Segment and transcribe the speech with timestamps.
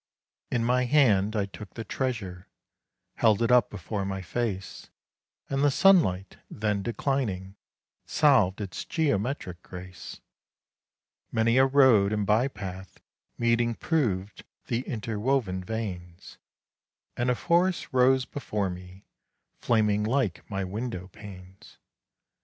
[0.49, 2.47] In my hand I took the treasure,
[3.17, 4.89] held it up before my face,
[5.47, 7.55] And the sunlight, then declining,
[8.07, 10.19] solved its geometric grace.
[11.31, 12.99] Many a road and by path
[13.37, 16.39] meeting proved the interwoven veins;
[17.15, 19.05] And a forest rose before me,
[19.59, 21.77] flaming like my window panes.